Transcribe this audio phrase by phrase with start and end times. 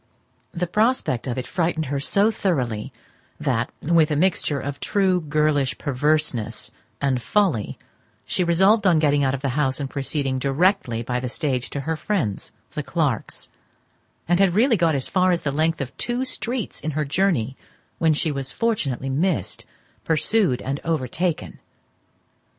[0.51, 2.91] The prospect of it frightened her so thoroughly,
[3.39, 7.77] that, with a mixture of true girlish perverseness and folly,
[8.25, 11.81] she resolved on getting out of the house and proceeding directly by the stage to
[11.81, 13.51] her friends, the Clarkes;
[14.27, 17.55] and had really got as far as the length of two streets in her journey
[17.99, 19.65] when she was fortunately missed,
[20.03, 21.59] pursued, and overtaken.